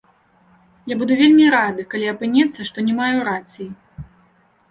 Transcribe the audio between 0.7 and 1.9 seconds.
Я буду вельмі рады,